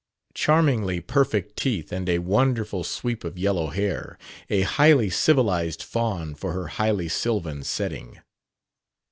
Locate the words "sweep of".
2.83-3.37